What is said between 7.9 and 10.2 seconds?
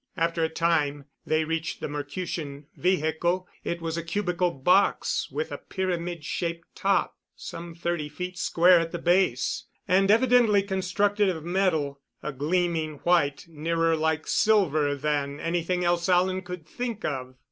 feet square at the base, and